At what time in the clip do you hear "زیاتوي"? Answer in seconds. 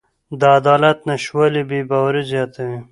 2.31-2.77